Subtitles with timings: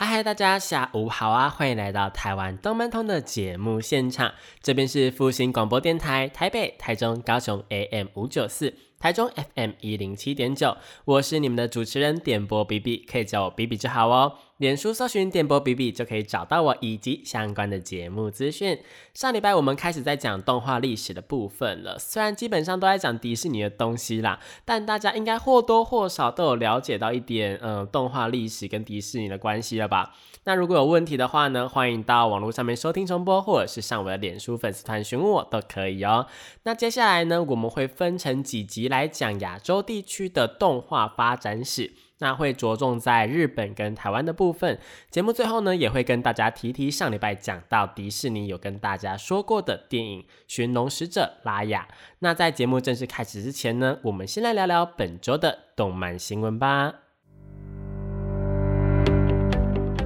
[0.00, 1.50] 嗨嗨，大家下午好啊！
[1.50, 8.72] 欢迎来到台湾动漫通的节目现场，这边是复兴广播电台台北、台中、高雄 AM 五九四。
[9.00, 14.34] 台中 FM 一零七点九，我是你们的主持人点播 B B，可以叫我 B B 就好哦。
[14.58, 18.76] 脸书搜寻点播 B B 就可以找到我以及相关的节目资讯。
[19.14, 30.12] 上礼拜我们开始在讲动画历史的部分了，虽然基本上都在讲迪士尼的东西啦，但大家应该或多或少都有了解到一点，嗯，动画历史跟迪士尼的关系了吧？
[30.42, 36.26] 那如果有问题的话呢，欢迎到网络上面收听重播，或者是上我的脸书粉丝团询问我都可以哦。
[36.64, 44.78] 那接下来呢，我们会分成几集来讲亚洲地区的动画发展史，那会着重在日本跟台湾的部分。
[45.10, 51.88] 节目最后呢，也会跟大家提提上礼拜讲到迪士尼有跟大家说过的电影《寻龙使者》拉雅。
[52.20, 57.07] 那在节目正式开始之前呢，我们先来聊聊本周的动漫新闻吧。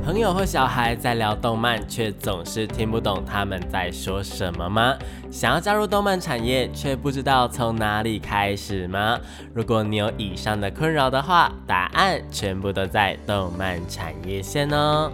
[0.04, 4.98] 朋友或小孩在聊动漫，却总是听不懂他们在说什么吗？
[5.30, 9.20] 想要加入动漫产业，却不知道从哪里开始吗？
[9.54, 15.08] 如果你有以上的困扰的话，答案全部都在动漫产业线哦。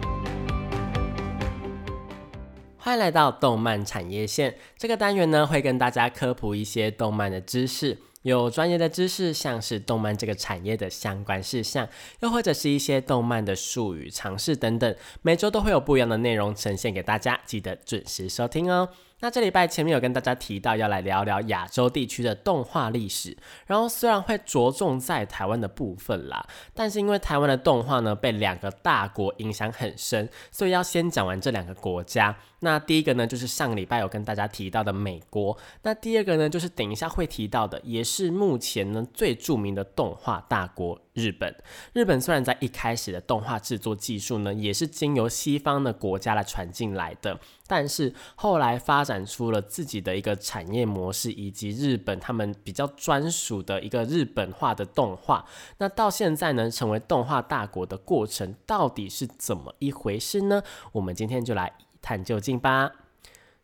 [2.75, 7.95] 欢迎来到动漫产业线这个单元呢，会跟大家科普一些动漫的知识。
[8.23, 11.87] 有专业的知识，像是动漫这个产业的相关事项，
[12.19, 18.89] 又或者是一些动漫的术语、常识等等，每周都会有不一样的内容呈现给大家，记得准时收听哦。
[19.21, 32.35] 那这礼拜前面有跟大家提到要来聊聊亚洲地区的动画历史，然后虽然会着重在台湾的部分啦，但是因为台湾的动画呢被两个大国影响很深，所以要先讲完这两个国家。
[32.61, 40.99] 那第一个呢就是上个礼拜有跟大家提到的美国，那第二个呢就是等一下会提到的，也是目前呢最著名的动画大国。
[41.13, 41.53] 日本，
[41.91, 47.37] 日本虽然在一开始的动画制作技术呢，也是经由西方的国家来传进来的，
[47.67, 55.45] 但是后来发展出了自己的一个产业模式，以及日本他们比较专属的一个日本化的动画。
[55.79, 60.63] 那到现在呢，成为动画大国的过程到底是怎么一回事呢？
[60.93, 62.91] 我们今天就来探究竟吧。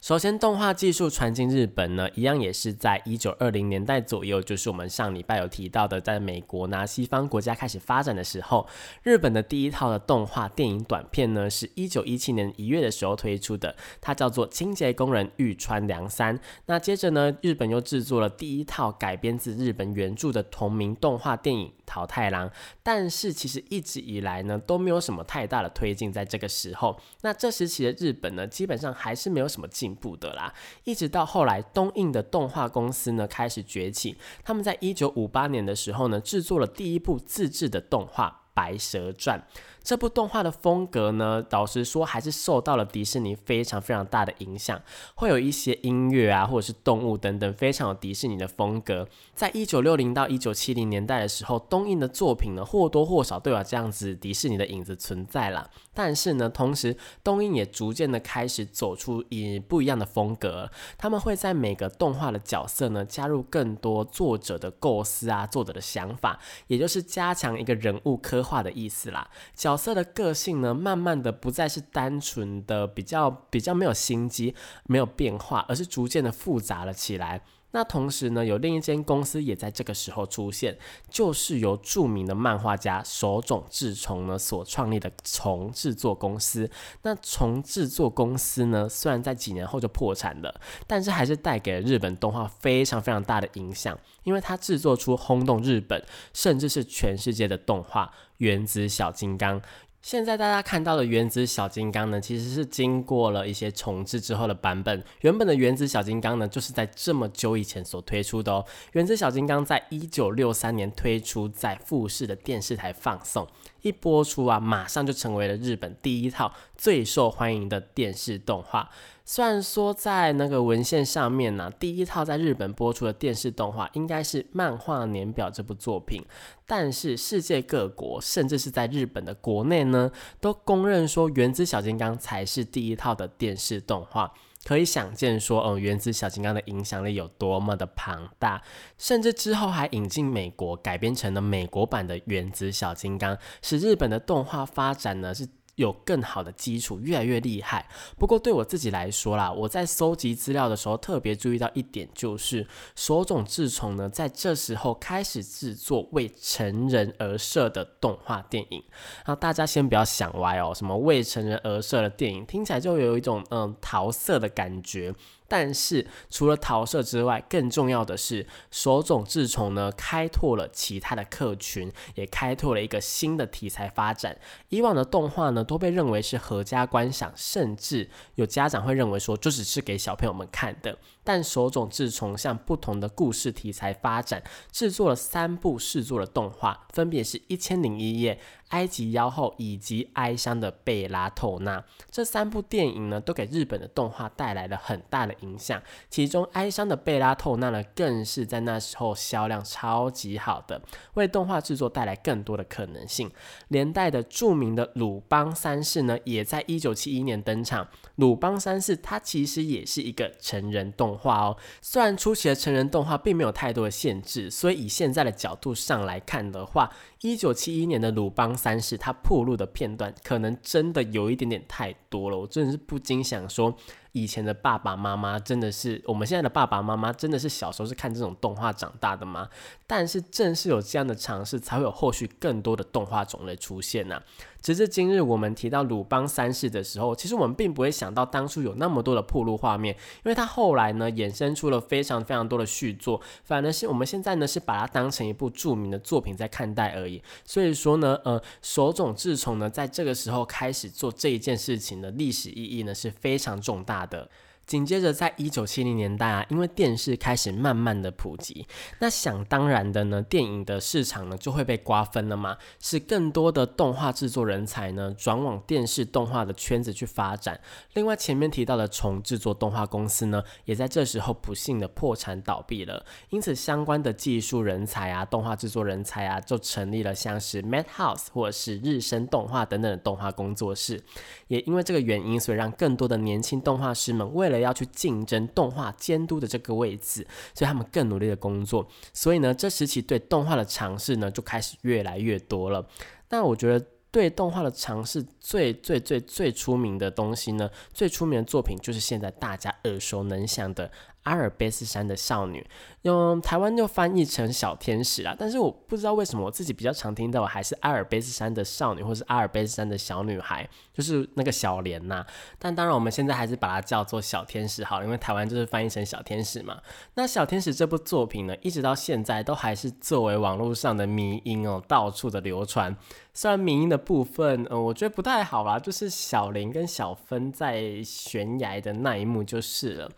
[0.02, 8.68] 首先，动画技术传进日本呢，一样也是在一九二零年代左右，就是我们上礼拜有提到的，在美国拿西方国家开始发展的时候，
[9.02, 16.38] 日本的第一套的动画电影短片呢，是一九一七年一月的时候推出的，它叫做《清洁工人玉川良三》。
[16.68, 21.74] 那接着呢，日本又制作了第一套改编自日本原著的同名动画电影。
[21.86, 22.50] 桃太郎，
[22.82, 30.54] 但是其实一直以来呢都没有什么太大的推进，在这个时候，那这时期的日本呢基本上还是没有什么进步的啦。
[30.84, 39.40] 一直到后来东映的动画公司呢开始崛起，他们在一九五八年的时候呢制作了第一部自制的动画《白蛇传》。
[39.86, 44.82] 这部动画的风格呢，老实说还是受到了迪士尼非常非常大的影响，
[45.14, 49.08] 会有一些音乐啊，或者是动物等等，非常有迪士尼的风格。
[49.36, 55.70] 在一九六零到一九七零年代的时候，东映的作品呢，或多或少都有这样子迪士尼的影子存在了。
[55.94, 69.30] 但是呢，同时东映也逐渐的开始走出以不一样的风格，他们会在每个动画的角色呢，加入更多作者的构思啊，作者的想法，也就是加强一个人物刻画的意思啦。
[69.54, 74.56] 角角色的个性呢，慢慢的不再是单纯的比较比较没有心机、
[74.86, 77.42] 没有变化，而是逐渐的复杂了起来。
[77.76, 80.78] 那同时呢，有另一间公司也在这个时候出现，
[81.10, 86.72] 就是由著名的漫画家手冢治虫呢所创立的虫制作公司。
[87.02, 96.02] 那虫制作公司呢，虽然在几年后就破产了，但是还是带给了日本动画非常非常大的影响，因为它制作出轰动日本
[96.32, 98.06] 甚至是全世界的动画
[98.38, 99.60] 《原子小金刚》。
[100.06, 105.04] 现在大家看到的原子小金刚呢，其实是经过了一些重置之后的版本。
[105.22, 108.64] 原本的原子小金刚呢，就是在这么久以前所推出的哦。
[108.92, 113.48] 原子小金刚在一九六三年推出，在富士的电视台放送。
[113.86, 118.90] 一播出啊，马上就成为了日本第一套最受欢迎的电视动画。
[119.24, 126.20] 虽然说在那个文献上面呢，第一套在日本播出的电视动画应该是《漫画年表》这部作品，
[126.66, 130.12] 但是世界各国，甚至是在日本的国内呢，
[130.42, 134.34] 都公认说《原子小金刚》才是第一套的电视动画。
[134.66, 138.62] 可以想见说，嗯，原子小金刚的影响力有多么的庞大，
[138.98, 145.48] 甚至之后还引进美国改编成了美国版的原子小金刚，使日本的动画发展呢是。
[145.76, 147.88] 有更好的基础，越来越厉害。
[148.18, 158.84] 不过对我自己来说啦，我在搜集资料的时候特别注意到一点，就是手冢治虫呢在这时候开始制作为成人而设的动画电影。
[159.26, 165.14] 那大家先不要想歪哦，什么为成人而设的电影，听起来就有一种嗯桃色的感觉。
[165.48, 174.38] 但是除了桃色之外，更重要的是手冢治虫呢开拓了其他的客群，也开拓了一个新的题材发展。
[174.70, 180.98] 以往的动画呢都被认为是合家观赏，甚至有家长会认为说就只是给小朋友们看的。
[181.24, 188.40] 但手冢治虫向不同的故事题材发展，制作了三部试作的动画，分别是一千零一夜。
[188.70, 195.82] 埃及妖后以及哀伤的贝拉透纳这三部电影呢，都给日本的动画带来了很大的影响。
[196.10, 200.82] 其中，哀伤的贝拉透纳呢，更是在那时候销量超级好的，
[201.14, 203.32] 为动画制作带来更多的可能性。
[203.68, 207.88] 连带的著名的鲁邦三世呢，也在一九七一年登场。
[208.16, 216.92] 鲁邦三世它其实也是一个成人动画哦，虽然初期的成人动画并没有太多的限制，所以以现在的角度上来看的话。
[217.22, 223.76] 一九七一年的鲁邦三世，它铺路的片段可能真的有一点点太多了，我真的是不禁想说。
[224.12, 229.50] 以前的爸爸妈妈真的是我们现在的爸爸妈妈真的是小时候是看这种动画长大的吗？
[229.88, 234.22] 但是正是有这样的尝试，才会有后续更多的动画种类出现呐。
[234.66, 247.22] 直至今日，我们提到鲁邦三世的时候，其实我们并不会想到当初有那么多的铺路画面，因为他后来呢衍生出了非常非常多的续作，反而是我们现在呢是把它当成一部著名的作品在看待而已。
[247.44, 254.04] 所以说呢，呃，手冢治虫呢在这个时候开始做这一件事情的历史意义呢是非常重大。
[254.08, 254.30] 的。
[254.66, 258.66] 紧接着，在一九七零年代啊，因为电视开始慢慢的普及，
[259.00, 267.60] 那想当然的呢，电影的市场呢就会被瓜分了嘛，使更多的动画制作人才呢转往电视动画的圈子去发展。
[267.94, 273.06] 另外，前面提到的重制作动画公司呢，也在这时候不幸的破产倒闭了。
[273.30, 281.04] 因此，相关的技术人才啊，动画制作人才啊，就成立了像是 Madhouse 或者是日升动画等等的动画工作室。
[281.50, 288.88] 也因为这个原因，所以让更多的年轻动画师们为了要去竞争动画监督的这个位置，所以他们更努力的工作。
[289.14, 292.88] 所以呢，这时期对动画的尝试呢，就开始越来越多了。
[293.30, 300.92] 那我觉得对动画的尝试最最最最出名的东西呢，最出名的作品就是现在大家耳熟能详的。
[301.26, 302.66] 阿尔卑斯山的少女，
[303.02, 305.36] 用台湾就翻译成小天使啦。
[305.38, 312.26] 但是我不知道为什么我自己比较常听到还是阿尔卑斯山的少女，或是阿尔卑斯山的小女孩，就是那个小莲呐。
[312.58, 316.80] 但当然我们现在还是把它叫做小天使好了，因为台湾就是翻译成小天使嘛。
[317.16, 322.96] 那小天使这部作品呢，一直到现在都还是作为网络上的迷音哦，到处的流传。
[323.34, 330.12] 虽然迷音的部分，呃，我觉得不太好啦，就是小林跟小芬在悬崖的那一幕就是了。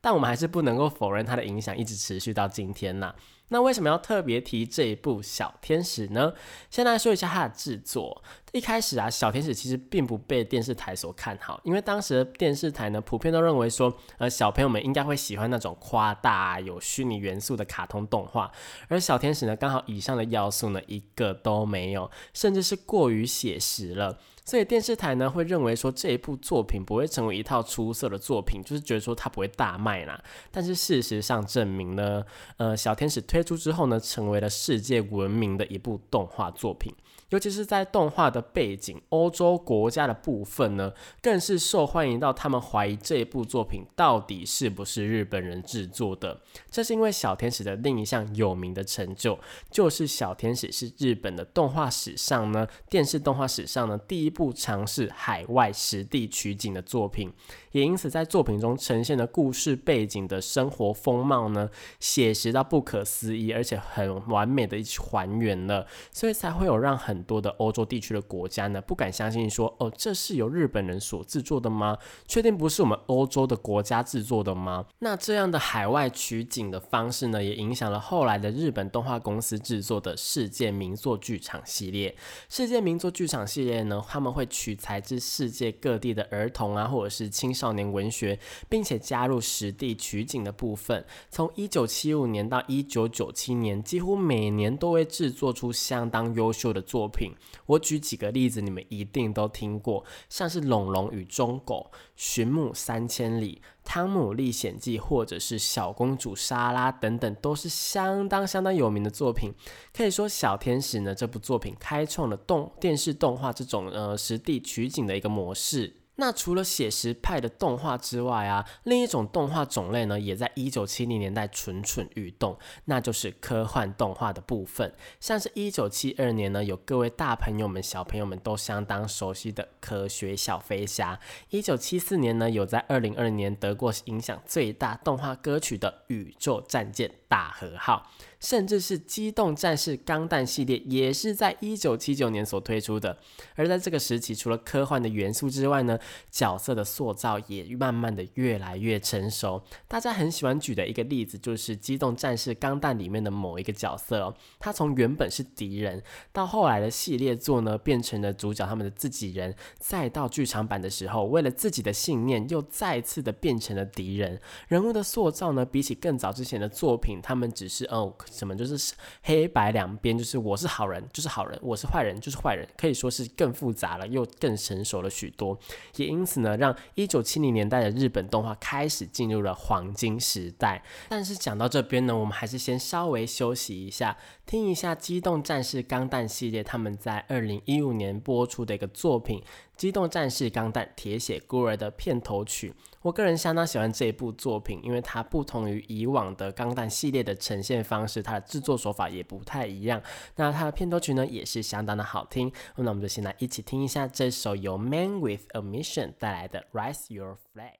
[0.00, 3.14] 但我们还是不能够否认它的影响一直持续到今天呐。
[3.52, 6.32] 那为什么要特别提这一部《小天使》呢？
[6.70, 8.22] 先来说一下它的制作。
[8.52, 18.50] 一开始啊，《小天使》其实并不被电视台所看好，因为当时的电视台呢，普遍都认为说，呃，小朋友们应该会喜欢那种夸大、有虚拟元素的卡通动画。
[18.88, 24.18] 而《小天使》呢，刚好以上的要素呢，一个都没有，甚至是过于写实了。
[24.44, 30.20] 所以电视台呢会认为说这一部作品不会成为一套出色的作品，就是觉得说它不会大卖啦。
[30.50, 32.24] 但是事实上证明呢，
[32.56, 36.92] 呃，小天使推出之后呢，成为了世界闻名的一部动画作品。
[37.30, 46.40] 尤其是在动画的背景，欧洲国家的部分呢，更是受欢迎到他们怀疑这部作品到底是不是日本人制作的。
[46.70, 49.38] 这是因为小天使的另一项有名的成就，
[49.70, 57.32] 就是小天使是日本的动画史上呢，电视动画史上呢，第一部尝试海外实地取景的作品。
[57.72, 71.96] 也因此，在作品中呈现的故事背景的生活风貌呢，写实到不可思议，而且很完美的一起还原了，所以才会有让很多的欧洲地区的国家呢不敢相信说，哦，这是由日本人所制作的吗？
[72.26, 74.86] 确定不是我们欧洲的国家制作的吗？
[74.98, 82.16] 那这样的海外取景的方式呢，也影响了后来的日本动画公司制作的世界名作剧场系列。
[82.48, 87.54] 世界名作剧场系列呢，他们会取材自世界各地的儿童啊，或者是青。
[87.60, 88.38] 少年文学，
[88.70, 91.04] 并且加入实地取景的部分。
[91.28, 97.32] 从一九七五年到一九九七年，几乎每年都会制作出相当优秀的作品。
[97.66, 103.60] 我举几个例子，你们一定都听过，像是《龙龙与忠狗》《寻母三千里》。
[103.82, 109.52] 汤姆历险记》或者是《小公主莎拉》等等，都是相当相当有名的作品。
[109.92, 115.99] 可以说，《小天使》呢这部作品开创了动电视动画这种呃实地取景的一个模式。
[116.20, 124.92] 那除了写实派的动画之外啊，另一种动画种类呢，也在一九七零年代蠢蠢欲动，那就是科幻动画的部分。
[125.18, 131.14] 像是一九七二年呢，有各位大朋友们、小朋友们都相当熟悉的《科学小飞侠》；
[131.48, 138.06] 一九七四年呢，有在二零二零年得过影响最大动画歌曲的《宇宙战舰大和号》。
[138.40, 143.18] 甚至是《机动战士钢弹》系列，也是在一九七九年所推出的。
[143.54, 145.98] 而在这个时期，除了科幻的元素之外呢，
[146.30, 149.62] 角色的塑造也慢慢的越来越成熟。
[149.86, 164.40] 大家很喜欢举的一个例子，就是《机动战士钢弹》里面的某一个角色哦，他从原本是敌人，到后来的系列作呢，变成了主角他们的自己人，再到剧场版的时候，为了自己的信念，又再次的变成了敌人。
[164.68, 168.16] 人物的塑造呢，比起更早之前的作品，他们只是哦。
[168.30, 175.58] 什么就是黑白两边，就是我是好人就是好人，我是坏人就是坏人，可以说是更复杂了，又更成熟了许多。
[175.96, 180.82] 也因此呢，让一九七零年代的日本动画开始进入了黄金时代。
[181.08, 189.40] 但是讲到这边呢，我们还是先稍微休息一下，听一下《机动战士钢弹》系列他们在二零一五年播出的一个作品。
[189.80, 200.02] 《机动战士钢弹：铁血孤儿》的片头曲，我个人相当喜欢这一部作品，因为它不同于以往的钢弹系列的呈现方式，它的制作手法也不太一样。
[200.36, 202.52] 那它的片头曲呢，也是相当的好听。
[202.76, 207.72] 那我们就先来一起听一下这首由 Man with a Mission 带来的《Rise Your Flag》。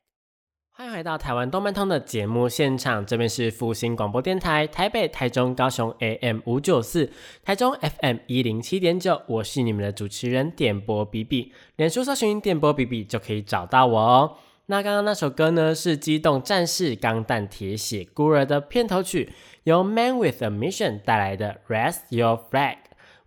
[0.81, 7.13] 欢迎回到台湾动漫通的节目现场，这边是复兴广播电台台北、台中、高雄 AM 五九四，
[7.45, 14.39] 台中 FM 一零七点九，我是你们的主持人点播 B B，脸书搜寻点播 B B 就可以找到我哦。
[14.69, 19.31] 那刚刚那首歌呢，是《机动战士钢弹铁血孤儿》的片头曲，
[19.65, 22.77] 由 Man with a Mission 带来的《Rest Your Flag》。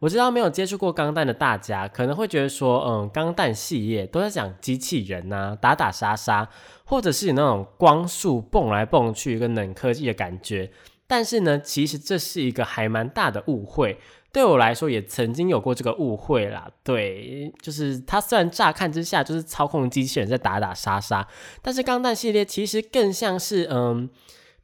[0.03, 6.49] 我知道没有接触过钢弹的大家，可能会觉得说，嗯，钢弹系列都在讲机器人呐，打打杀杀，
[6.83, 10.69] 或者是那种光速蹦来蹦去跟冷科技的感觉。
[11.07, 13.97] 但是呢，其实这是一个还蛮大的误会。
[14.33, 16.69] 对我来说，也曾经有过这个误会啦。
[16.83, 21.25] 对，就是它虽然乍看之下就是操控机器人在打打杀杀，
[21.61, 24.09] 但是钢弹系列其实更像是，嗯。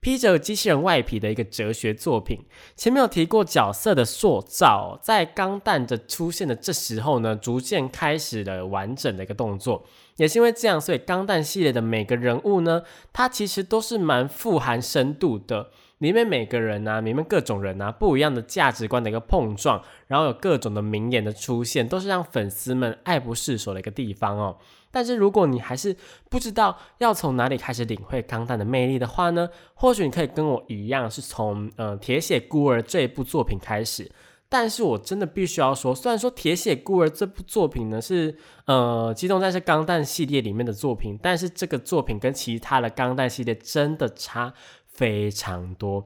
[0.01, 2.45] 披着机器人外皮的一个哲学作品。
[2.75, 9.85] 前面有提过角色的塑造，在钢弹的出现的这时候呢，逐渐开始了完整的一个动作。
[10.15, 15.71] 也是因为这样，所以钢弹系列的每个人物呢，它其实都是蛮富含深度的。
[15.99, 24.57] 里面每个人啊，里面各种人啊，不一样的价值观的一个碰撞，然后有各种的名言的出现，都是让粉丝们爱不释手的一个地方哦。
[24.91, 25.95] 但是如果你还是
[26.29, 34.09] 不知道要从哪里开始领会钢弹的魅力的话呢，或许你可以跟我一样，是从呃《铁血孤儿》这一部作品开始。
[34.51, 44.51] 但是我真的必须要说，虽然说《铁血孤儿》这部作品呢是呃《机动战士钢弹》系列里面的作品，但是这个作品跟其他的钢弹系列真的差
[44.99, 46.05] 非常多，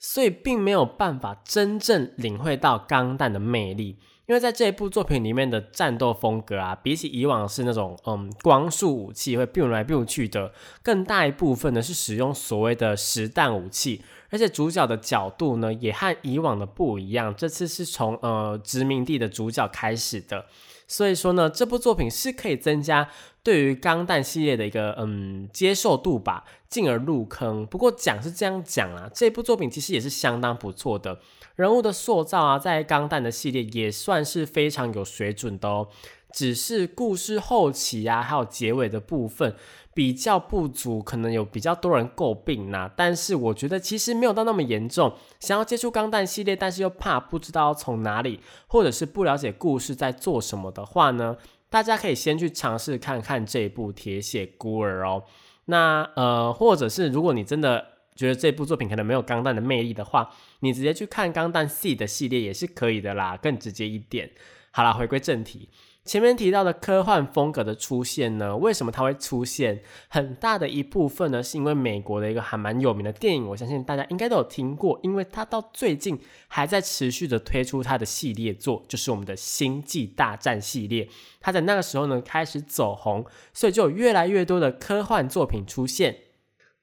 [0.00, 4.00] 所以并没有办法真正领会到钢弹的魅力。
[4.26, 20.46] 因为在这一部作品里面的战斗风格啊，比起以往是那种嗯光束武器会变来变去的，更大一部分呢是使用所谓的实弹武器，而且主角的角度呢也和以往的不一样，这次是从呃殖民地的主角开始的，
[20.88, 23.06] 所以说呢这部作品是可以增加
[23.44, 27.66] 对于钢弹系列的一个嗯接受度吧，进而入坑。
[27.66, 31.20] 不过讲是这样讲啊，这部作品其实也是相当不错的。
[31.54, 35.86] 人物的塑造啊，在钢弹的系列也算是非常有水准的哦。
[36.32, 39.54] 只是故事后期啊，还有结尾的部分
[39.94, 42.90] 比较不足，可能有比较多人诟病呐。
[42.96, 45.14] 但是我觉得其实没有到那么严重。
[45.38, 51.36] 想要接触钢弹系列，但是又怕不知道从哪里，或者是不了解故事在做什么的话呢，
[51.74, 55.24] 大家可以先去尝试看看这部《铁血孤儿》哦。
[55.64, 57.86] 那呃，或者是如果你真的。
[58.16, 64.30] 觉得这部作品可能没有钢弹的魅力的话，你直接去看钢弹系的系列也是可以的啦，更直接一点。
[64.70, 65.68] 好啦，回归正题，
[66.04, 69.80] 前面提到的科幻风格的出现呢，为什么它会出现？
[70.08, 81.08] 很大的一部分呢，是因为美国的一个还蛮有名的电影，我相信大家应该都有听过，因为它到最近还在持续的推出它的系列作，就是我们的星际大战系列。
[81.40, 86.18] 它在那个时候呢开始走红，所以就有越来越多的科幻作品出现。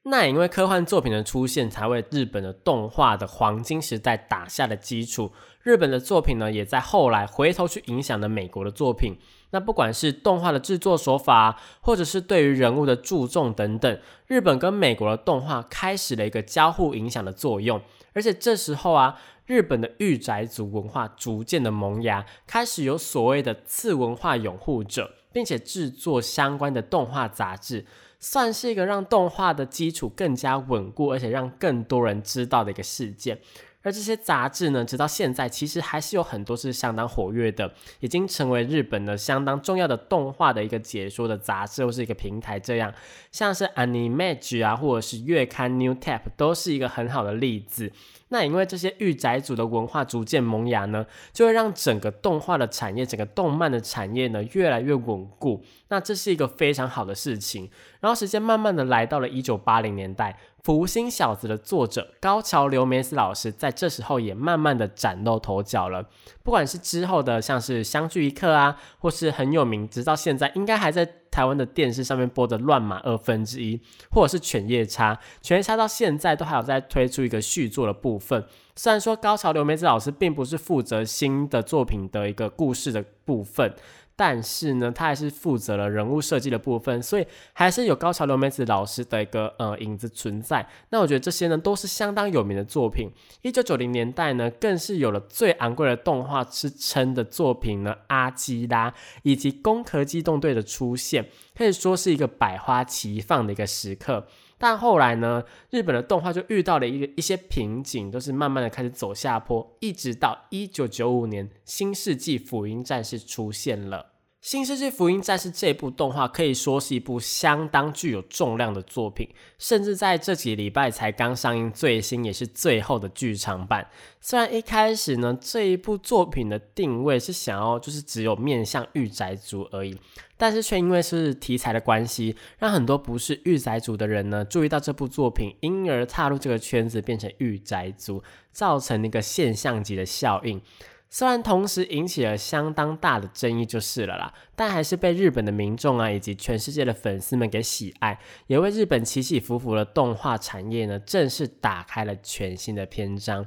[0.04, 5.30] 那也因为科幻作品的出现，才为日本的动画的黄金时代打下了基础。
[5.62, 9.16] 日本的作品呢，也在后来回头去影响了美国的作品。
[9.50, 17.80] 那不管是动画的制作手法，或者是对于人物的注重等等，日本跟美国的动画开始了一个交互影响的作用。
[18.12, 27.86] 而且这时候啊，日本的御宅族文化逐渐的萌芽，开始有所谓的次文化拥护者，并且制作相关的动画杂志。
[28.22, 33.38] 算是一个让动画的基础更加稳固，而且让更多人知道的一个事件。
[33.82, 42.58] 而这些杂志呢，直到现在其实还是有很多是相当活跃的，已经成为日本的相当重要的动画的一个解说的杂志或是一个平台。
[42.58, 42.92] 这样
[43.30, 47.92] 像是 Animage 啊，或者是月刊 New Tap，都是一个很好的例子。
[48.28, 55.62] 那因为这些御宅族的文化逐渐萌芽呢，就会让整个动画的产业、整个动漫的产业呢越来越稳固。
[55.88, 57.68] 那这是一个非常好的事情。
[58.00, 66.08] 然后时间慢慢的来到了一九八零年代，《福星小子》的作者高桥留美子老师在这时候也慢慢的崭露头角了。
[66.44, 71.22] 不管是之后的像是相聚一刻啊，或是很有名，直到现在应该还在。
[71.32, 73.78] 台湾的电视上面播的《乱马二分之一》，
[74.10, 78.44] 或者是《犬夜叉》，《犬夜叉》到现在都还有在推出一个续作的部分。
[78.76, 83.74] 虽然说高桥留美子老师并不是负责新的作品的一个故事的部分。
[84.14, 90.68] 但是呢，他还是负责了人物设计的部分，所以还是有高桥留美子老师的一个呃影子存在。
[90.90, 93.10] 那我觉得这些呢都是相当有名的作品。
[93.40, 98.90] 一九九零年代呢，更是有了最昂贵的动画之称的作品呢，《阿基拉》
[99.22, 104.26] 以及《攻壳机动队》的出现，可以说是一个百花齐放的一个时刻。
[104.62, 113.98] 但后来呢，日本的动画就遇到了一个一些瓶颈，都是慢慢的开始走下坡，一直到一九九五年，《新世纪福音战士》出现了。
[114.40, 119.28] 《新世纪福音战士》这部动画可以说是一部相当具有重量的作品，
[119.58, 123.88] 甚至在这几礼拜才刚上映最新也是最后的剧场版。
[124.20, 129.96] 虽然一开始呢，这一部作品的定位是想要就是只有面向御宅族而已，
[130.42, 138.20] 但是却因为是题材的关系，让很多不是御宅族的人呢注意到这部作品，因而踏入这个圈子，变成御宅族，
[138.50, 140.60] 造成一个现象级的效应。
[141.08, 153.46] 虽然同时引起了相当大的争议就是了啦，但还是被日本的民众啊以及全世界的粉丝们给喜爱，也为日本起起伏伏的动画产业呢正式打开了全新的篇章。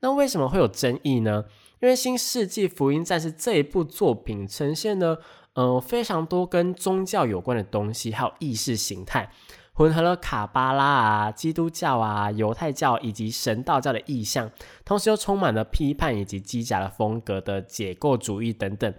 [0.00, 1.44] 那为什么会有争议呢？
[1.80, 5.18] 因为《新世纪福音战士》这一部作品呈现呢，
[5.54, 9.30] 呃，非常多跟宗教有关的东西，还有意识形态。
[9.74, 14.50] 混合了卡巴拉啊、基督教啊、犹太教以及神道教的意象，
[14.84, 18.94] 同时又充满了批判以及机甲的风格的解构主义等等。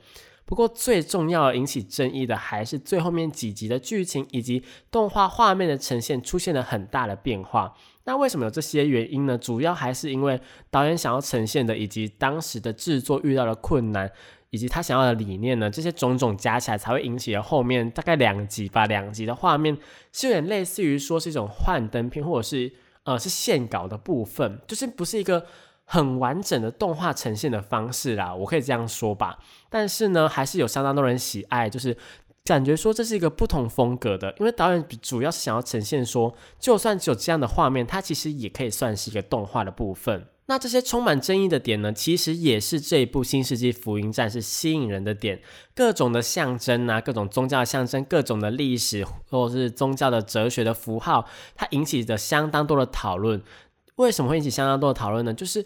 [0.46, 7.76] 不过最重要引起争议的还是最后面几集的剧情以及动画画面的呈现出现了很大的变化。
[8.06, 9.38] 那为什么有这些原因呢？
[9.38, 14.12] 主要还是因为导演想要呈现的以及当时的制作遇到的困难。
[14.54, 15.68] 以及他想要的理念呢？
[15.68, 19.76] 这些种种加起来，才会引起了后面大概两集吧，两集的画面
[20.12, 22.72] 是有点类似于说是一种幻灯片，或者是
[23.04, 25.44] 呃是线稿的部分，就是不是一个
[25.86, 29.40] 很完整的动画呈现的方式啦，我可以这样说吧。
[29.72, 31.98] 但是呢，还是有相当多人喜爱，就是
[32.46, 40.28] 感觉说这是一个不同风格的，因为导演主要是想要呈现说，就算只有这样的画面，它其实也可以算是一个动画的部分。
[40.48, 45.42] 那这些充满争议的点呢，其实也是这一部《新世纪福音战士》吸引人的点。
[45.74, 51.26] 各种的象征啊，各种宗教的象征，各种的历史或是宗教的哲学的符号，
[51.56, 53.42] 它引起的相当多的讨论。
[53.96, 55.34] 为什么会引起相当多的讨论呢？
[55.34, 55.64] 就是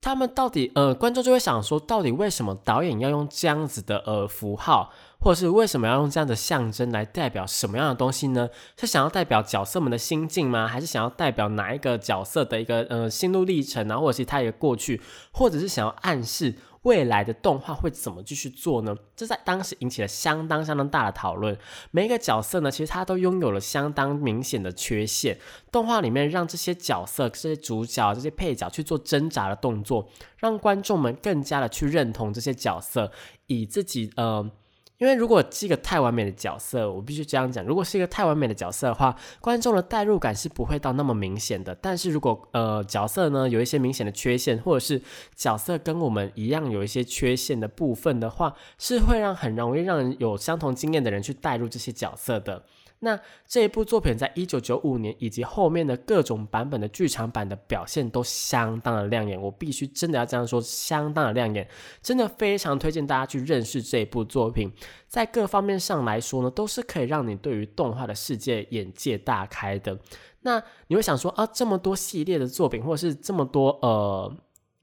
[0.00, 4.92] 他们到底呃，观众就会想说，到底为什么导演要用这样子的呃符号？
[5.20, 8.48] 或者是为什么要用这样的象征来代表什么样的东西呢？
[8.78, 10.66] 是想要代表角色们的心境吗？
[10.66, 13.98] 还是想要代表哪一个角色的一个呃心路历程啊？
[13.98, 18.96] 或者是他一个过去，或者是想要暗示未来的动画会怎么继续做呢？
[19.14, 21.54] 这在当时引起了相当相当大的讨论。
[21.90, 25.38] 每一个角色呢，其实他都拥有了相当明显的缺陷。
[25.70, 33.12] 动画里面让这些角色、这些主角、这些配角去做挣扎的动作，让观众们更加的去认同这些角色，
[33.48, 34.50] 以自己呃。
[35.00, 41.74] 因为如果是一个太完美的角色，我必须这样讲，如果是一个太完美的角色的话，观众的代入感是不会到那么明显的。
[41.74, 45.00] 但是如果呃角色呢有一些明显的缺陷，或者是
[45.34, 52.62] 角色跟我们一样有一些缺陷的部分的话，是会让很容易让人有相同经验的人去代入这些角色的。
[53.00, 61.66] 那这一部作品在一九九五年以及后面的各种版本的剧场版的表现都相当的亮眼，我必须真的要这样说，相当的亮眼，
[62.02, 64.70] 真的非常推荐大家去认识这一部作品，
[65.08, 69.98] 在各方面上来说呢，都是可以让你对于动画的世界眼界大开的。
[70.42, 74.36] 那你会想说啊，这么多系列的作品，或者是这么多呃。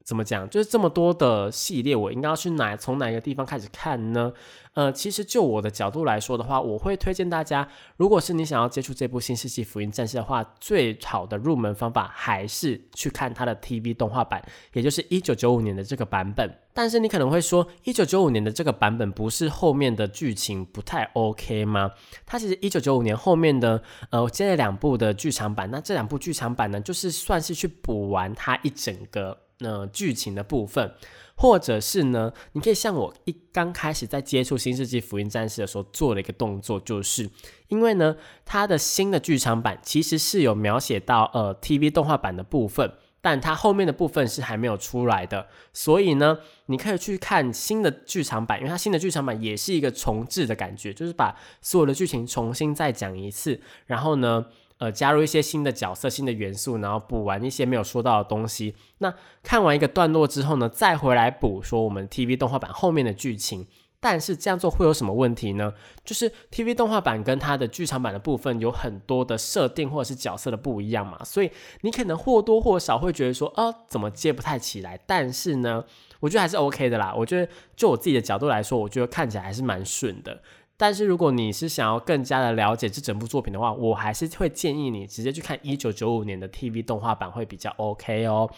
[0.08, 0.50] 怎么讲？
[0.50, 4.32] 就是这么多的系列，我应该要去哪从哪一个地方开始看呢？
[4.74, 7.67] 呃，其实就我的角度来说的话，我会推荐大家，
[7.98, 14.41] 如果是你想要接触这部《新世纪福音战士》的话，最好的入门方法还是去看它的 TV 动画版，
[14.72, 16.50] 也就是一九九五年的这个版本。
[16.74, 21.91] 但是你可能会说，一九九五年的这个版本不是后面的剧情不太 OK 吗？
[22.26, 29.38] 它其实一九九五年后面的呃接了两部的剧场版，那这两部剧场版呢，就是算是去补完它一整个。
[29.60, 30.93] 那剧情的部分，
[31.36, 37.30] 或者是呢，你可以像我一刚开始在接触《新世纪福音战士》的时候做了一个动作，就是
[37.67, 38.15] 因为呢，
[38.46, 54.46] 它的新的剧场版其实是有描写到呃 TV 动画版的部分，但它后面的部分是还没有出来的，所以呢，你可以去看新的剧场版，因为它新的剧场版也是一个重置的感觉，就是把所有的剧情重新再讲一次，然后呢。
[54.77, 58.75] 呃，加入一些新的角色、新的元素，然后补完一些没有说到的东西。
[58.99, 59.13] 那
[59.43, 63.67] 看完一个段落之后呢，再回来补说我们 TV 动画版后面的剧情。
[63.99, 65.73] 但是这样做会有什么问题呢？
[66.05, 71.49] 就是 TV 动画版跟它的剧场版的部分有很多的设定或者是角色的不一样嘛，所以
[71.81, 74.99] 你可能或多或少会觉得说，啊，怎么接不太起来？
[75.07, 75.83] 但是呢，
[76.19, 77.11] 我觉得还是 OK 的啦。
[77.17, 80.43] 我觉得就我自己的角度来说，我觉得看起来还是蛮顺的。
[80.77, 88.49] 但是如果你是想要更加的了解这整部作品的话，我还是会建议你直接去看一九九五年的 TV 动画版会比较 OK 哦。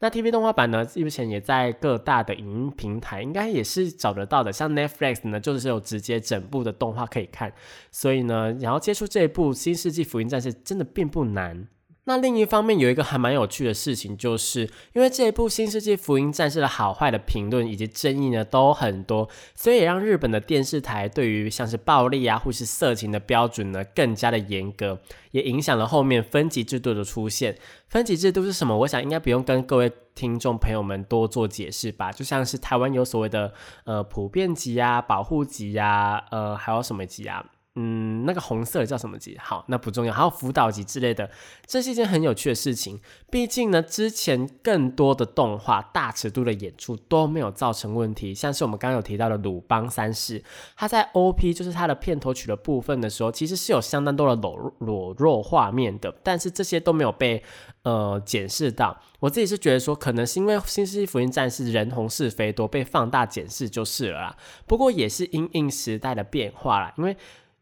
[0.00, 7.52] 那 TV 动画版呢，目前也在各大的影音平台应该也是找得到的，像 Netflix 呢就是有直接整部的动画可以看，
[7.92, 11.68] 所以呢，然后接触这一部《新世纪福音战士》真的并不难。
[12.10, 24.98] 那另一方面有一个还蛮有趣的事情，就是因为这一部《新世纪福音战士》的好坏的评论以及争议呢都很多，所以也让日本的电视台对于像是暴力啊或是色情的标准呢更加的严格，
[25.30, 27.56] 也影响了后面分级制度的出现。
[27.86, 28.76] 分级制度是什么？
[28.78, 32.10] 我想应该不用跟各位听众朋友们多做解释吧。
[32.10, 33.52] 就像是台湾有所谓的
[33.84, 37.44] 呃普遍级啊、保护级啊，呃还有什么级啊？
[37.82, 39.38] 嗯，那个红色的叫什么级？
[39.38, 40.12] 好，那不重要。
[40.12, 41.30] 还有辅导级之类的，
[41.66, 43.00] 这是一件很有趣的事情。
[43.30, 48.34] 毕竟呢，之前更多的动画大尺度的演出都没有造成问题。
[48.34, 50.38] 像是我们刚刚有提到的《鲁邦三世》，
[50.76, 57.42] 它在 OP 就是它的片头曲的部分的时候，其实是有相当多的裸裸露画面的，但是这些都没有被
[57.84, 59.00] 呃检视到。
[59.20, 64.36] 我自己是觉得说，可能是因为《新世纪福音战士》人红是非多，被放大检视就是了啦。
[64.66, 67.16] 不过也是因应时代的变化啦，因为。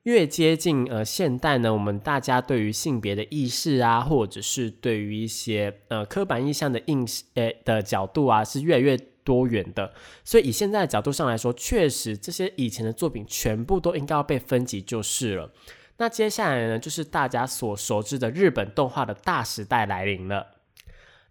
[0.08, 9.92] 越接近呃现代呢，我们大家对于性别的意识啊，或者是对于一些呃刻板印象的印呃的角度啊，是越来越多元的。
[10.24, 15.52] 所以以现在的角度上来说，确实这些以前的作品全部都应该要被分级就是了。
[15.98, 20.46] 那接下来呢，就是大家所熟知的日本动画的大时代来临了。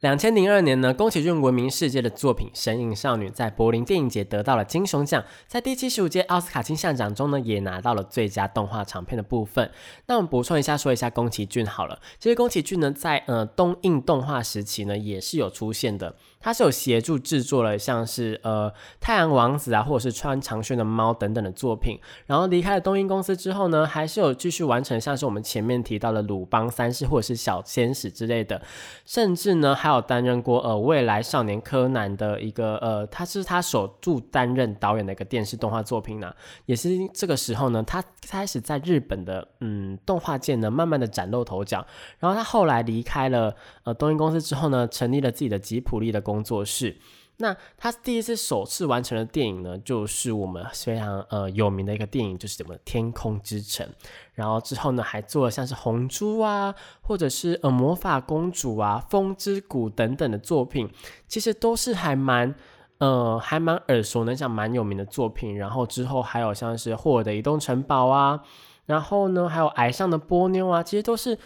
[0.01, 9.71] 两千零二年呢，宫崎骏闻名世界的作品《神隐少女》在柏林电影节得到了金熊奖，在第七十五届奥斯卡金像奖中呢，也拿到了最佳动画长片的部分。
[10.05, 11.99] 那我们补充一下，说一下宫崎骏好了。
[12.19, 16.15] 其实宫崎骏呢，在呃东映动画时期呢，也是有出现的。
[16.39, 18.71] 他是有协助制作了像是呃
[19.01, 21.99] 太阳王子啊，或者是穿长靴的猫等等的作品。
[22.27, 28.61] 然后离开了东映公司之后呢，还是有继续完成像是我们前面提到的鲁邦三世或者是小天使之类的，
[29.03, 29.87] 甚至呢还。
[29.87, 36.29] 有担任过呃未来少年柯南的一个呃，他是他首度担任导演的一个电视动画作品呢，
[36.65, 41.87] 也是这个时候呢，他开始在日本的嗯动画界呢慢慢的崭露头角。
[42.19, 46.97] 然后他后来离开了呃东映公司之后呢，成立了自己的吉普力的工作室。
[47.39, 53.85] 那他第一次首次完成的电影呢，就是我们非常呃有名的一个电影，就是什么《天空之城》。
[54.33, 60.89] 然后之后呢，还做了像是《红猪》啊，或者是呃《魔法公主》啊，《风之谷》等等的作品，
[61.27, 62.55] 其实都是还蛮
[62.97, 65.55] 呃还蛮耳熟能详、蛮有名的作品。
[65.55, 68.41] 然后之后还有像是《霍尔的移动城堡》啊，
[68.87, 71.37] 然后呢还有《矮上的波妞》啊，其实都是。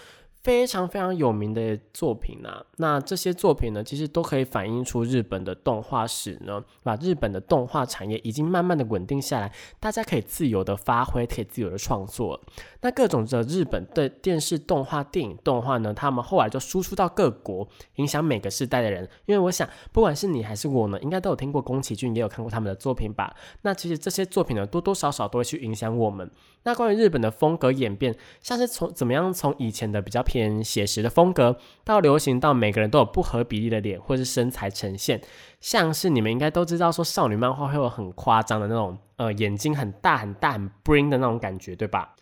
[0.44, 12.42] 非常非常有名的作品呢，那这些作品呢，其实都可以反映出日本的动画史呢，把日本的动画产业已经慢慢的稳定下来，大家可以自由的发挥，可以自由的创作。
[12.82, 19.08] 那各种的日本的电视动画、电影动画呢，他们后来就输出到各国，影响每个世代的人。
[19.28, 23.36] 因为我想，不管是你还是我呢，应该都有听过宫崎骏，也有看过他们的作品吧？
[23.62, 26.30] 那其实这些作品呢，多多少少都会去影响我们。
[26.64, 35.22] 那关于日本的风格演变，像是从怎么样从以前的比较偏写实的风格，到流行到每个人都有不合比例的脸或是身材呈现，
[35.60, 42.14] 像是你们应该都知道，说少女漫画会有很夸张的那种，呃，眼睛很大很大很 bring 的那种感觉，对吧？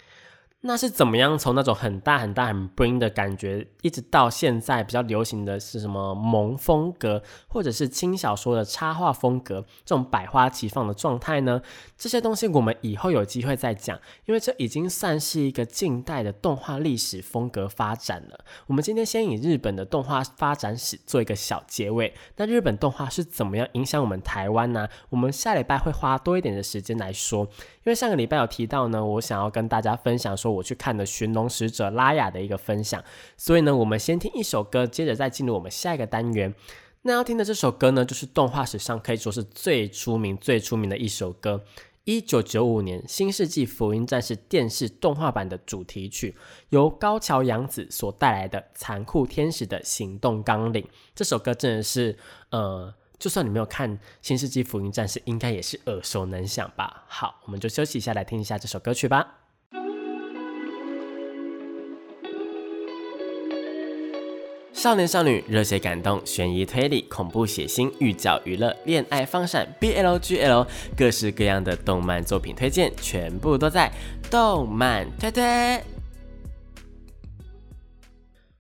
[0.61, 11.61] 那是怎么样从那种很大很大很 bring 的感觉，一直到现在比较流行的是什么萌风格，或者是轻小说的插画风格，这种百花齐放的状态呢？
[11.97, 18.43] 这些东西我们以后有机会再讲，因为这已经算是一个近代的动画历史风格发展了。
[18.67, 22.13] 我们今天先以日本的动画发展史做一个小结尾。
[22.35, 24.89] 那日本动画是怎么样影响我们台湾呢？
[25.09, 27.47] 我们下礼拜会花多一点的时间来说。
[27.85, 33.03] 因为上个礼拜有提到呢，我想要跟大家分享说我去看的《寻龙使者》拉雅的一个分享，
[33.37, 36.53] 所以呢，我们先听一首歌，接着再进入我们下一个单元。
[37.03, 41.63] 那要听的这首歌呢，就是动画史上可以说是最出名、最出名的一首歌，
[42.03, 46.35] 一九九五年《新世纪福音战士》电视动画版的主题曲，
[46.69, 50.83] 由高桥洋子所带来的《残酷天使的行动纲领》。
[51.15, 52.17] 这首歌真的是，
[52.51, 52.93] 呃。
[53.19, 57.03] 就算你没有看《新世纪福音战士》，应该也是耳熟能详吧？
[57.09, 59.38] 好，我们就休息一下，来听一下这首歌曲吧。
[64.79, 70.65] 少年少女、热血感动、悬疑推理、恐怖血腥、寓教娱乐、恋爱放闪、BLGL，
[70.95, 73.91] 各式各样的动漫作品推荐，全部都在
[74.31, 75.43] 动漫推推。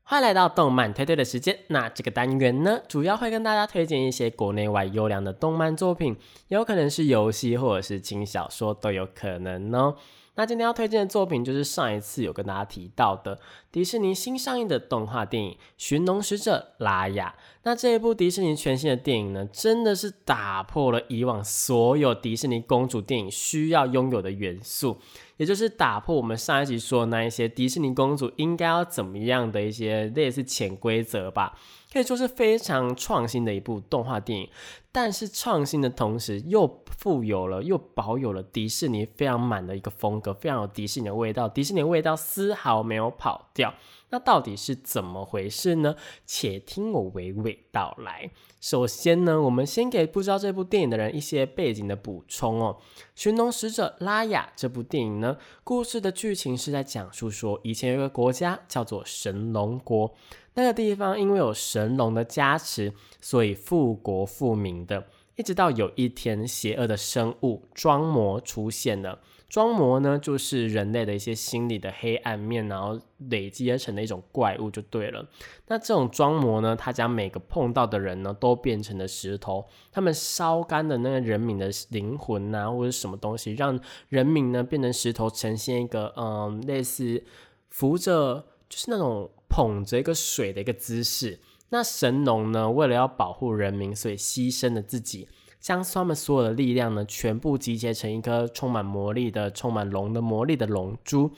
[0.03, 1.57] 欢迎来到动漫推推的时间。
[1.67, 6.17] 那这个单元呢，主要会跟大家推荐一些国内外优良的动漫作品，
[6.49, 9.95] 有可能是游戏或者是轻小说都有可能哦。
[10.39, 13.37] 那今天要推荐的作品就是上一次有跟大家提到的
[13.73, 17.35] 迪士尼新上映的动画电影《寻龙使者拉雅》。
[17.63, 24.97] 那这一部迪士尼全新的电影呢，真的是打破了以往所有迪士尼公主电影需要拥有的元素。
[25.35, 31.57] 也就是打破我们上一集说的那一些迪士尼公主应该要怎么样的一些类似潜规则吧，
[31.91, 34.49] 可以说是非常创新的一部动画电影。
[34.91, 43.73] 但是创新的同时，又富有了又保有了迪士尼非常满的一个风格，非常有迪士尼的味道，迪士尼的味道丝毫没有跑掉。
[44.11, 45.95] 那到底是怎么回事呢？
[46.25, 48.31] 且听我娓娓道来。
[48.59, 52.77] 首先呢，我们先给不知道这部电影的人一些背景的补充哦。
[53.13, 60.11] 《寻龙使者拉雅》这部电影呢，故事的剧情是在讲述说，以前有一个国家叫做神龙国，
[60.59, 65.05] 那个地方因为有神龙的加持，所以富国富民的。
[65.37, 69.19] 一直到有一天，邪恶的生物装魔出现了。
[69.47, 75.25] 装魔呢，就是人类的一些心理的黑暗面，然后累积而成的一种怪物，就对了。
[75.67, 79.65] 那这种装魔呢，他将每个碰到的人呢，都变成了石头。
[79.93, 87.23] 他们烧干的那个人民的灵魂啊，或者什么东西，让人民呢变成石头，呈现一个嗯，类似
[87.69, 91.39] 扶着，就是那种捧着一个水的一个姿势。
[91.69, 95.27] 那神农呢，为了要保护人民，所以牺牲了自己。
[95.59, 101.31] 将他们所有的力量呢，全部集结成一颗充满魔力的、充满龙的魔力的龙珠。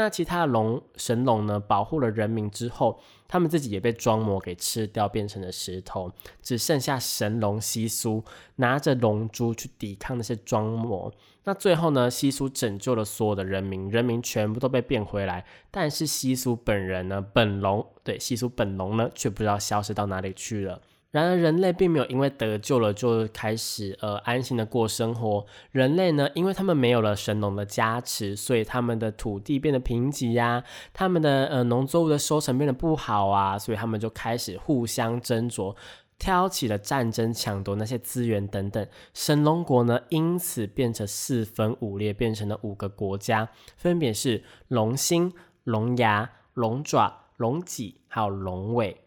[0.00, 6.12] 那其他的龙神龙呢，保护了人民之后，他们自己也被装魔给吃掉，变成了石头。
[6.40, 8.22] 只剩下神龙西苏
[8.54, 11.12] 拿着龙珠去抵抗那些装魔。
[11.42, 15.44] 那最后呢，西苏拯救了所有的人民，人民全部都被变回来。
[15.68, 20.80] 但是西苏本人呢，本龙对西苏本龙呢，却不知道消失到哪里去了。
[21.10, 25.46] 然而，人类并没有因为得救了就开始呃安心的过生活。
[25.70, 35.74] 人类呢，因为他们没有了神农的加持，所以他们的土地变得贫瘠呀，他们的呃农作物的收成变得不好啊，所以他们就开始互相争夺，
[36.18, 38.86] 挑起了战争，抢夺那些资源等等。
[39.14, 45.32] 神龙国呢，因此变成四分五裂，变成了五个国家，分别是龙心、
[45.64, 49.00] 龙牙、龙爪、龙脊，还有龙尾。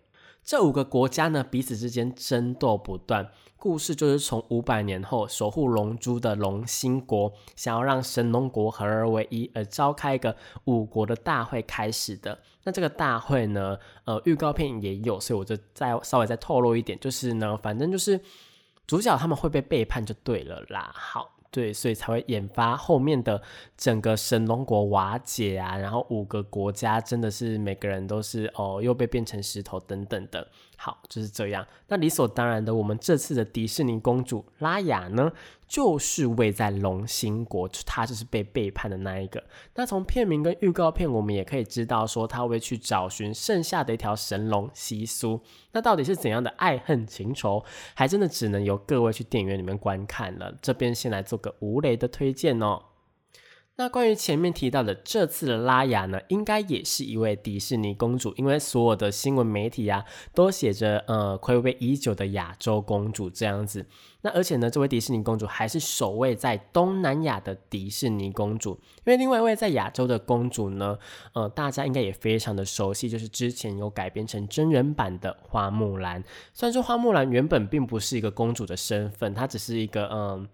[0.44, 3.32] 这五个国家呢，彼此之间争斗不断。
[3.58, 12.40] 故事就是从五百年后，守护龙珠的龙兴国想要让神龙国合而为一，而召开一个五国的大会开始的。
[12.64, 18.20] 那这个大会呢，呃，预告片也有，所以我就再稍微再透露一点，就是呢，反正就是
[18.88, 20.92] 主角他们会被背叛就对了啦。
[20.94, 21.41] 好。
[21.52, 23.42] 对，所以才会引发后面的
[23.76, 30.48] 整个神龙国瓦解啊，然后五个国家真的是每个人都是哦，又被变成石头等等的。
[30.78, 31.68] 好，就是这样。
[31.90, 35.32] 那理所当然的，我们这次的迪士尼公主拉雅呢，
[35.68, 39.44] 就是位在龙兴国，她就是被背叛的那一个。
[39.76, 45.40] 那从片名跟预告片，我们也可以知道说，她会去找寻剩下的一条神龙西苏。
[45.74, 50.52] 那到底是怎样的爱恨情仇，还真的只能由各位去电影院里面观看了。
[50.64, 52.84] 这边先来做个无雷的推荐哦。
[53.78, 63.88] 那关于前面提到的这次的拉雅呢，应该也是一位迪士尼公主，因为所有的新闻媒体啊都写着呃暌违已久的亚洲公主这样子。
[64.22, 71.00] 那而且呢，这位迪士尼公主还是首位在东南亚的迪士尼公主，因为另外一位在亚洲的公主呢，
[71.34, 76.24] 呃，大家应该也非常的熟悉，就是之前有改编成真人版的花木兰。
[76.54, 80.48] 虽然说花木兰原本并不是一个公主的身份，她只是一个嗯。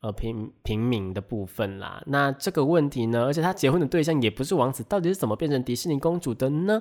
[0.00, 6.80] 呃平平民的部分啦，那这个问题呢，而且她结婚的对象也不是王子，到底是怎么变成迪士尼公主的呢？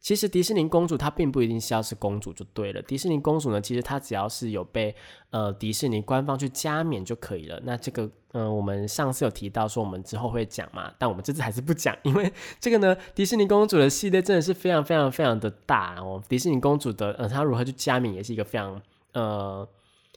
[0.00, 4.92] 其实迪士尼公主她并不一定是要是公主就对了，迪士尼公主呢，其实她只要是有被
[5.30, 7.60] 呃迪士尼官方去加冕就可以了。
[7.62, 16.20] 那这个，嗯，我们上次有提到说我们之后会讲嘛，但我们这次还是不讲，因为 这个呢，迪士尼公主的系列真的是非常非常非常的大哦。
[16.28, 19.68] 迪士尼公主的，呃，她如何去加冕也是一个非常呃。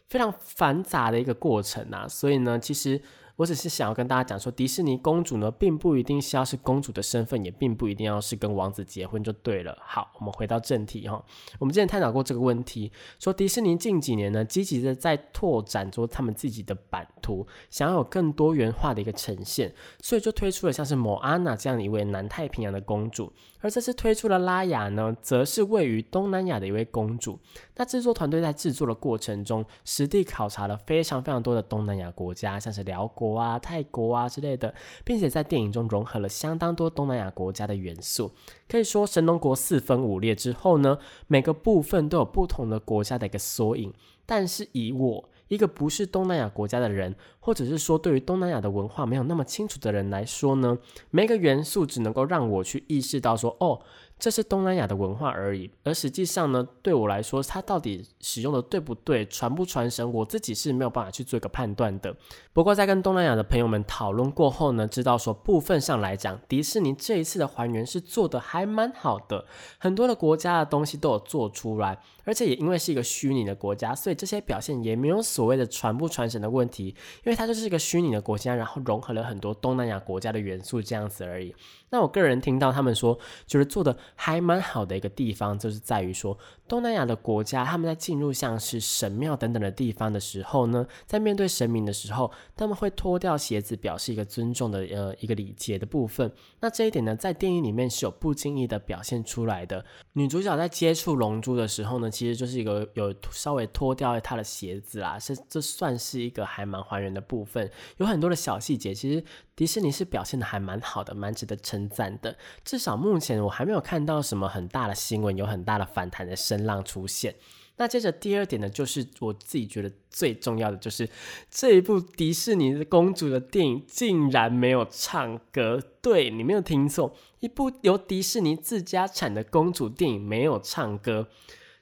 [0.08, 3.02] 非常繁杂的一个过程啊，所以呢，其实。
[3.38, 9.78] 我只是想要跟大家讲说，迪士尼公主呢，并不一定是要是公主的身份，也并不一定要是跟王子结婚就对了。
[9.82, 11.22] 好，我们回到正题哈。
[11.60, 12.90] 我们之前探讨过这个问题，
[13.20, 23.34] 说迪士尼近几年呢，积极的在拓展着他们自己的版图，想要有更多元化的一个呈现，所以就推出了像是莫安娜这样的一位南太平洋的公主，
[23.66, 27.40] 而这次推出的拉雅呢，则是位于东南亚的一位公主。
[27.78, 33.08] 那制作团队在制作的过程中，实地考察了非常非常多的东南亚国家，像是辽。
[33.08, 34.72] 国啊，泰国啊之类的，
[35.04, 38.32] 并且在电影中融合了相当多东南亚国家的元素。
[38.70, 43.92] 可以说，神农国四分五裂之后呢，每个部分都有不同的国家的一个缩影。
[44.28, 50.78] 但是以我一个不是东南亚国家的人，或者是说对于东南亚的文化没有那么清楚的人来说呢，
[51.12, 53.82] 每个元素只能够让我去意识到说，哦。
[54.18, 62.16] 这是东南亚的文化而已，而实际上呢，对我来说，它到底使用的对不对，传不传神，我自己是没有办法去做一个判断的。
[62.54, 69.46] 不过在跟东南亚的朋友们讨论过后呢，知道说部分上来讲，迪士尼这一次的还原是做的还蛮好的，
[69.78, 76.88] 很多的国家的东西都有做出来，而且也因为是一个虚拟的国家，所以这些表现也没有所谓的传不传神的问题，
[77.26, 81.54] 因为它就是一个虚拟的国家，然后融合了很多东南亚国家的元素这样子而已。
[81.90, 96.32] 那我个人听到他们说，就是做的还蛮好的一个地方，就是在于说，东南亚的国家他们在进入像是神庙等等的地方的时候呢，在面对神明的时候，他们会脱掉鞋子，表示一个尊重的呃一个礼节的部分。
[96.60, 99.86] 那这一点呢，在电影里面是有不经意的表现出来的。
[100.14, 107.70] 女主角在接触龙珠的时候呢，其实就是一个有稍微脱掉她的鞋子啦，是这算是一个还蛮还原的部分。
[107.98, 109.24] 有很多的小细节，其实
[109.56, 112.36] 迪士尼是表现的还蛮好的，蛮值得称赞的。
[112.64, 117.36] 至少目前我还没有看到什么很大的新闻，有很大的反弹的声声浪出现。
[117.78, 121.10] 那接着第二点呢，就是我自己觉得最重要的，就是
[121.52, 125.82] 这一部迪士尼的公主的电影竟然没有唱歌。
[126.02, 131.28] 对你没有听错，一部由迪士尼自家产的公主电影没有唱歌，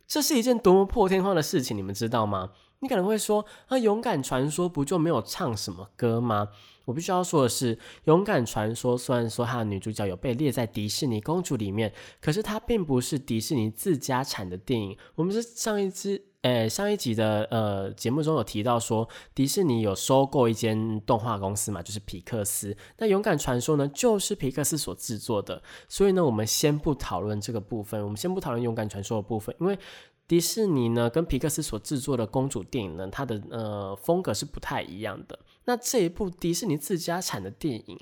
[0.08, 2.54] 这是一件多么破天荒的事情，你们知道吗？
[2.84, 6.50] 你可能会说，那《勇敢传说》不就没有唱什么歌吗？
[6.84, 14.98] 我必须要说的是，《勇敢传说》虽然说它的女主角有被列在迪士尼公主里面，可是它并不是迪士尼自家产的电影。
[15.16, 22.76] 我们是上一支，诶，上一集的呃节目中有提到说，迪士尼有收购一间动画公司嘛，就是皮克斯。
[22.98, 25.64] 那《勇敢传说》呢，就是皮克斯所制作的。
[25.88, 29.80] 所以呢，我们先不讨论这个部分，我们先不讨论《勇敢传说》的部分，因为。
[30.26, 35.38] 迪士尼呢，跟皮克斯所制作的公主电影呢，它的呃风格是不太一样的。
[35.66, 38.00] 那这一部迪士尼自家产的电影，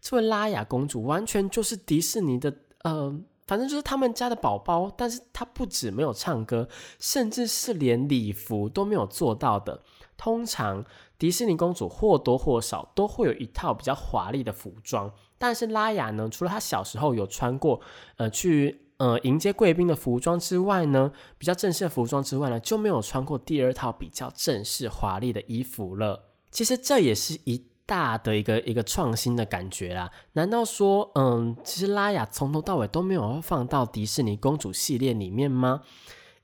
[0.00, 2.52] 这位拉雅公主完全就是迪士尼的
[2.84, 3.14] 呃，
[3.46, 4.90] 反正就是他们家的宝宝。
[4.96, 6.66] 但是她不止没有唱歌，
[6.98, 9.82] 甚至是连礼服都没有做到的。
[10.16, 10.84] 通常
[11.18, 17.80] 迪士尼公主或多或少都会有一套比较华丽的服装，但是拉雅呢，除了她小时候有穿过，
[18.16, 18.87] 呃，去。
[18.98, 26.24] 呃，迎接贵宾的服装之外呢，比较正式的服装之外呢，就没有穿过第二套比较正式华丽的衣服了。
[26.50, 30.10] 其实这也是一大的一个一个创新的感觉啦。
[30.32, 35.82] 难道说，嗯，其实拉雅从头到尾都没有放到迪士尼公主系列里面吗？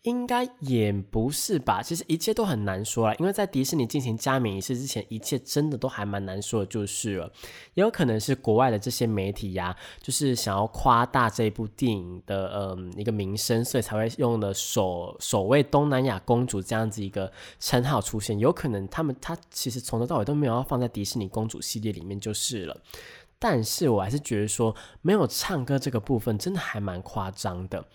[0.04, 7.32] 应该也不是吧，其实一切都很难说了，因为在迪士尼进行加冕仪式之前，一切真的都还蛮难说的，就是了。
[7.72, 18.38] 也有可能是国外的这些媒体呀，就是想要夸大这部电影的嗯一个名声，所以才会用的首首位东南亚公主这样子一个称号出现。
[18.38, 22.78] 有可能他们他其实从头到尾都没有要放在迪士尼公主系列里面就是了。
[23.38, 27.86] 但是我还是觉得说没有唱歌这个部分真的还蛮夸张的。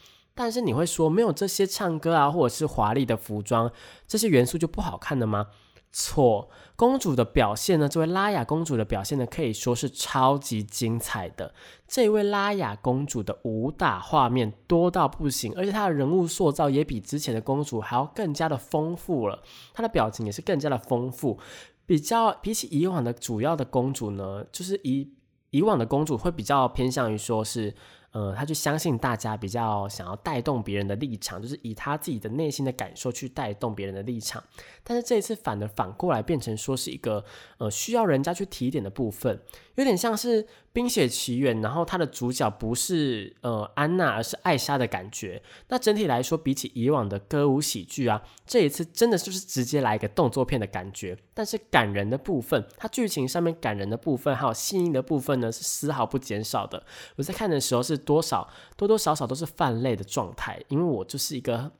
[0.41, 3.69] 但是你会说没有这些唱歌啊，或者是华丽的服装
[4.07, 5.47] 这些元素就不好看了吗？
[5.91, 7.89] 错，公主的表现呢？
[7.89, 11.53] 这位拉雅公主的表现呢，可以说是超级精彩的。
[11.89, 19.43] 这位拉雅公主的武打画面多到不行，而且她的人物塑造也比之前的公主还要更加的丰富了。
[19.73, 21.37] 她的表情也是更加的丰富，
[21.85, 25.11] 比较比起以往的主要的公主呢，就是以
[25.49, 27.75] 以往的公主会比较偏向于说是。
[28.11, 34.43] 呃，他就相信大家比较想要带动别人的立场，就是以他自己的内心的感受去带动别人的立场。
[34.83, 37.23] 但是这一次反而反过来变成说是一个
[37.57, 39.39] 呃需要人家去提点的部分，
[39.75, 40.47] 有点像是。
[40.71, 45.41] 《冰雪奇缘》，然后它的主角不是呃安娜，而是艾莎的感觉。
[45.67, 51.17] 那整体来说，比起以往的歌舞喜剧啊，这一次真的就是直接来一个动作片的感觉。
[51.33, 56.83] 但是感人的部分，它剧情上面感人的部分，还有细腻的部分呢，是丝毫不减少的。
[57.15, 61.71] 我在看的时候是多少多多少少都是泛泪的状态，因为我就是一个。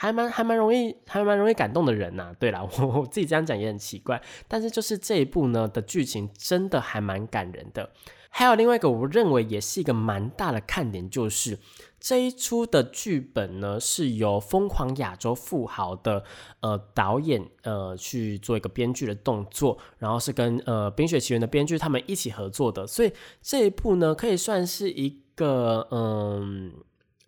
[0.00, 2.34] 还蛮还蛮容易还蛮容易感动的人呐。
[2.40, 7.90] 对了， 我我自己这样讲也很奇怪，但是就是这一部呢的剧情真的还蛮感人的。
[8.30, 11.58] 还有另外一个我认为也是一个蛮大的看点，就是
[11.98, 16.24] 这一出的剧本呢是由《疯狂亚洲富豪》的
[16.60, 26.72] 呃导演呃去做一个编剧的动作，然后是跟呃《冰雪奇缘》的编剧他们一起合作的，所以这一部呢可以算是一个嗯。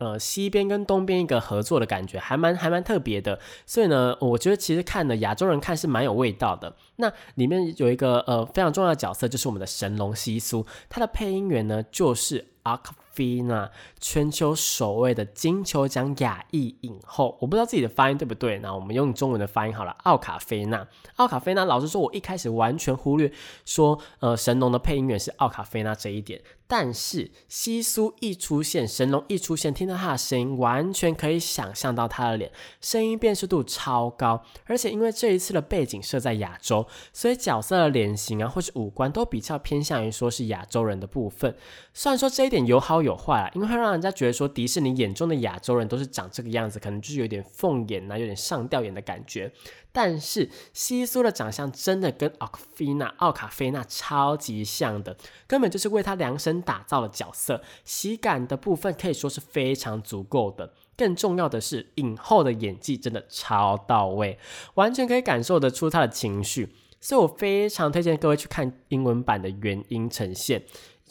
[0.03, 6.75] 呃西边跟东边一个合作的感觉，还蛮还蛮特别的，所以呢，我觉得其实看的亚洲人看是蛮有味道的。
[6.97, 12.95] 那里面有一个呃非常重要的角色，就是我们的神龙西苏，他的配音员呢就是阿卡。
[13.13, 19.93] 菲娜，全球首位的金球奖亚裔影后，我不知道自己的发音对不对，那我们用中文的发音好了。
[20.05, 20.87] 奥卡菲娜，
[21.17, 23.33] 奥卡菲娜，老实说，我一开始完全忽略
[23.65, 26.43] 说，呃，神龙的配音员是奥卡菲娜这一点。
[26.67, 32.51] 但是西苏一出现，神龙一出现，听到他的声音，完全可以想象到他的脸，
[32.81, 34.43] 声音辨识度超高。
[34.65, 41.55] 而且因为这一次的背景设在亚洲，所以角色的脸型啊，或是五官都比较偏向于说是亚洲人的部分。
[41.93, 49.53] 虽然说这一点有好有坏啦，因为会让人家觉得说迪士尼眼中的亚洲人都是长这个样子，可能就是有点凤眼啊，有点上吊眼的感觉。
[49.95, 60.73] 但是西苏的长相真的跟奥卡菲娜、奥卡菲娜超级像的，根本就是为她量身打造的角色，喜感的部分可以说是非常足够的。
[60.97, 64.39] 更重要的是，影后的演技真的超到位，
[64.75, 70.63] 完全可以感受得出她的情绪，所以我非常推荐各位去看英文版的原音呈现。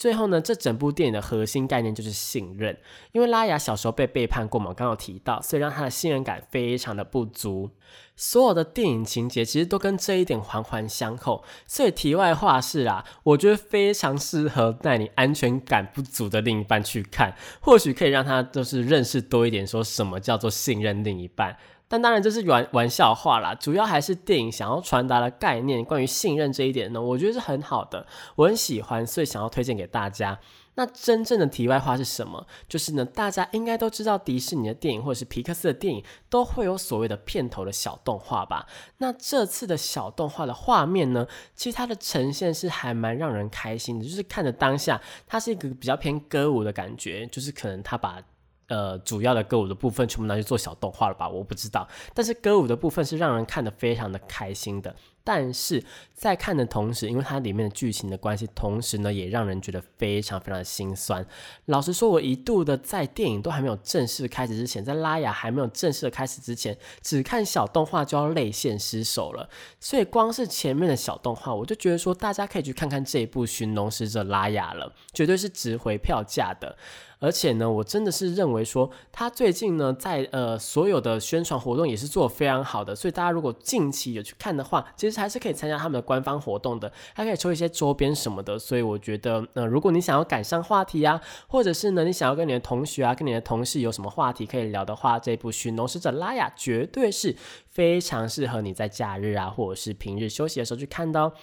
[0.01, 2.75] 最后呢，这整部电影的核心概念就是信任。
[3.11, 7.69] 因为拉雅小时候被背叛过嘛，刚刚提到，所以让他的信任感非常的不足。
[8.15, 11.43] 所有的电影情节其实都跟这一点环环相扣。
[11.67, 21.55] 所以题外话是啊，我觉得非常适合带你安全感不足的另一半去看，或许可以让他就是认识多一点，说什么叫做信任另一半。
[21.91, 30.39] 但当然这是玩玩笑话啦，主要还是电影想要传达的概念，关于信任这一点呢，我觉得是很好的，我很喜欢，所以想要推荐给大家。
[30.75, 32.47] 那真正的题外话是什么？
[32.69, 38.65] 就是呢，大家应该都知道迪士尼的电影或者是皮克斯的电影都会有所谓的片头的小动画吧？
[38.99, 48.23] 那这次的小动画的画面呢，其实它的呈现是还蛮让人开心的，就是看着当下，它是一个比较偏歌舞的感觉，就是可能它把。
[48.71, 51.27] 呃，主要的歌舞的部分全部拿去做小动画了吧？
[51.27, 54.95] 我不知道，但是歌舞的部分是让人看得非常的开心的。
[55.25, 61.23] 但是在看的同时，因为它里面的剧情的关系，同时呢也让人觉得非常非常的心酸。
[61.65, 69.49] 老实说，我一度的在电影都还没有正式开始之前，在拉雅还没有正式的开始之前，只看小动画就要泪腺失守了。
[69.81, 76.77] 所以光是前面的小动画，我就觉得说大家可以去看看这一部《寻龙使者》拉雅了，绝对是值回票价的。
[77.21, 88.57] 而且呢，我真的是认为说，他最近呢，在呃所有的宣传活动也是做的非常好的，所以大家如果近期有去看的话，其实还是可以参加他们的官方活动的，还可以抽一些周边什么的。
[88.57, 97.35] 所以我觉得，呃，如果你想要赶上话题啊，或者是呢，你想要跟你的同学啊、跟你的同事有什么话题可以聊的话，这部《寻龙使者拉雅》绝对是
[97.69, 101.33] 非常适合你在假日啊，或者是平日休息的时候去看的哦。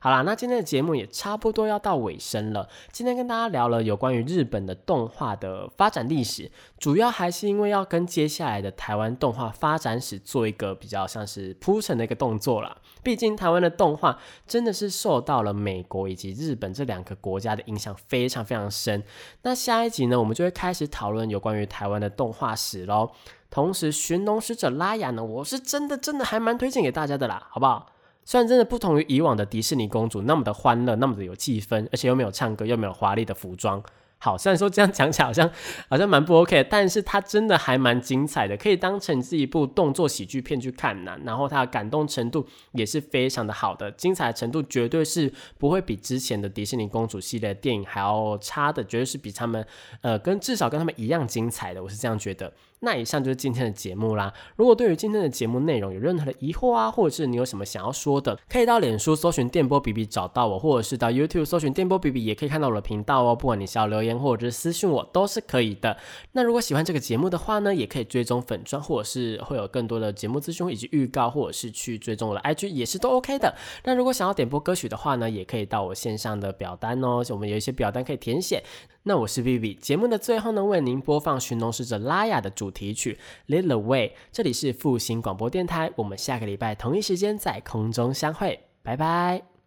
[0.00, 2.68] 好啦，那今天的节目也差不多要到尾声了。
[2.92, 12.76] 今天跟大家聊了有关于日本的动画的发展历史，主要还是因为要跟接下来的台湾动画发展史做一个比较像是铺陈的一个动作啦。
[13.02, 19.02] 毕竟台湾的动画真的是受到了美国以及日本这两个国家的影响非常非常深。
[19.42, 23.10] 那下一集呢，我们就会开始讨论有关于台湾的动画史喽。
[23.50, 27.90] 同时，《寻龙使者拉雅》呢，我是真的真的还蛮推荐给大家的啦，好不好？
[28.28, 33.82] 虽然真的不同于以往的迪士尼公主那么的欢乐，那么的有气氛，而且又没有唱歌，又没有华丽的服装，
[34.18, 35.50] 好，虽然说这样讲起来好像
[35.88, 41.18] 好像蛮不 OK，但是它真的还蛮精彩的，可以当成是一部动作喜剧片去看呢。
[41.24, 49.66] 然后它的感动程度也是非常的好的，精彩程度绝对是不会比之前的迪士尼公主系列电影还要差的，绝对是比他们
[50.02, 52.52] 呃跟至少跟他们一样精彩的，我是这样觉得。
[52.80, 54.32] 那以上就是今天的节目啦。
[54.56, 63.34] 如果对于今天的节目内容有任何的疑惑啊，或者是你有什么想要说的，可以到脸书搜寻电波比比找到我，或者是到 YouTube 搜寻电波比比，也可以看到我的频道哦。
[63.34, 65.96] 不管你是要留言或者是私信我，都是可以的。
[66.32, 73.54] 那如果喜欢这个节目的话呢，也可以追踪粉砖，或者是会有更多的节目资讯以及预告，或者是去追踪我的 IG，也是都 OK 的。
[73.84, 78.62] 那如果想要点播歌曲的话呢，也可以到我线上的表单哦，我们有一些表单可以填写。
[79.08, 83.18] 那我是 Vivi，节目的最后呢，为您播放寻龙使者拉雅的主题曲
[83.50, 84.08] 《Little Way》。
[84.30, 89.57] 这里是复兴广播电台，我们下个礼拜同一时间在空中相会，拜拜。